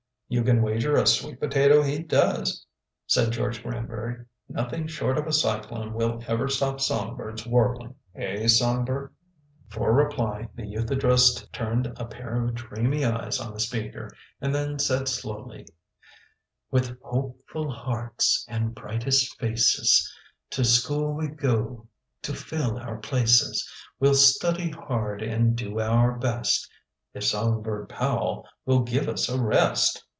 "You 0.33 0.45
can 0.45 0.61
wager 0.61 0.95
a 0.95 1.05
sweet 1.05 1.41
potato 1.41 1.81
he 1.83 1.99
does," 2.01 2.65
said 3.05 3.33
George 3.33 3.61
Granbury. 3.61 4.23
"Nothing 4.47 4.87
short 4.87 5.17
of 5.17 5.27
a 5.27 5.33
cyclone 5.33 5.91
will 5.93 6.23
ever 6.25 6.47
stop 6.47 6.79
Songbird's 6.79 7.45
warbling, 7.45 7.95
eh, 8.15 8.47
Songbird?" 8.47 9.13
For 9.67 9.91
reply 9.91 10.47
the 10.55 10.65
youth 10.65 10.89
addressed 10.89 11.51
turned 11.51 11.87
a 11.97 12.05
pair 12.05 12.45
of 12.45 12.55
dreamy 12.55 13.03
eyes 13.03 13.41
on 13.41 13.51
the 13.53 13.59
speaker, 13.59 14.09
and 14.39 14.55
then 14.55 14.79
said 14.79 15.09
slowly: 15.09 15.65
"With 16.71 16.97
hopeful 17.03 17.69
hearts 17.69 18.45
And 18.47 18.73
brightest 18.73 19.37
faces, 19.37 20.09
To 20.51 20.63
school 20.63 21.11
we 21.13 21.27
go 21.27 21.89
To 22.21 22.33
fill 22.33 22.77
our 22.77 22.95
places. 22.99 23.69
We'll 23.99 24.13
study 24.15 24.69
hard, 24.69 25.21
And 25.21 25.57
do 25.57 25.81
our 25.81 26.17
best" 26.17 26.71
"If 27.13 27.25
Songbird 27.25 27.89
Powell 27.89 28.47
Will 28.65 28.79
give 28.83 29.09
us 29.09 29.27
a 29.27 29.37
rest!" 29.37 30.05